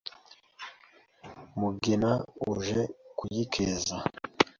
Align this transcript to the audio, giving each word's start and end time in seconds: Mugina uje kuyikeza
Mugina 1.59 2.11
uje 2.51 2.81
kuyikeza 3.17 3.95